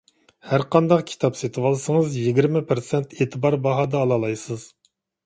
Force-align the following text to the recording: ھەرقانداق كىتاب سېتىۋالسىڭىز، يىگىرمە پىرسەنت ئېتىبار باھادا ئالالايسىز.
ھەرقانداق 0.51 1.01
كىتاب 1.11 1.35
سېتىۋالسىڭىز، 1.41 2.15
يىگىرمە 2.21 2.63
پىرسەنت 2.71 3.13
ئېتىبار 3.19 3.59
باھادا 3.67 4.01
ئالالايسىز. 4.01 4.65